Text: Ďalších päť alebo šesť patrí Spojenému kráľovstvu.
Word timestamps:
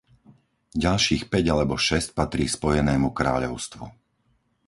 Ďalších 0.83 1.23
päť 1.31 1.45
alebo 1.53 1.75
šesť 1.87 2.09
patrí 2.19 2.45
Spojenému 2.57 3.09
kráľovstvu. 3.19 3.85